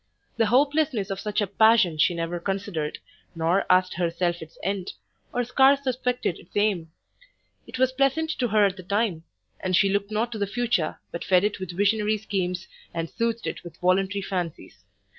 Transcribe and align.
The 0.37 0.47
hopelessness 0.47 1.11
of 1.11 1.19
such 1.19 1.41
a 1.41 1.45
passion 1.45 1.99
she 1.99 2.15
never 2.15 2.39
considered, 2.39 2.97
nor 3.35 3.67
asked 3.71 3.93
herself 3.93 4.41
its 4.41 4.57
end, 4.63 4.93
or 5.31 5.43
scarce 5.43 5.83
suspected 5.83 6.39
its 6.39 6.57
aim; 6.57 6.89
it 7.67 7.77
was 7.77 7.91
pleasant 7.91 8.31
to 8.39 8.47
her 8.47 8.65
at 8.65 8.77
the 8.77 8.81
time, 8.81 9.25
and 9.59 9.75
she 9.75 9.89
looked 9.89 10.09
not 10.09 10.31
to 10.31 10.39
the 10.39 10.47
future, 10.47 10.97
but 11.11 11.23
fed 11.23 11.43
it 11.43 11.59
with 11.59 11.77
visionary 11.77 12.17
schemes, 12.17 12.67
and 12.95 13.11
soothed 13.11 13.45
it 13.45 13.63
with 13.63 13.77
voluntary 13.77 14.23
fancies. 14.23 14.85